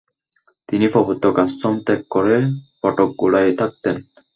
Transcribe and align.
তিনি 0.69 0.85
প্রবর্তক 0.93 1.35
আশ্রম 1.43 1.75
ত্যাগ 1.85 2.01
করে 2.13 2.35
ফটকগোড়ায় 2.79 3.53
থাকতেন। 3.57 3.95